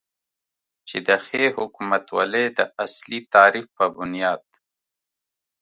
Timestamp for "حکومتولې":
1.57-2.45